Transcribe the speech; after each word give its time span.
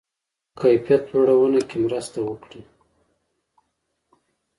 کیفیت 0.59 1.03
لوړونه 1.13 1.61
کې 1.69 1.77
مرسته 1.85 2.19
وکړي. 2.29 2.61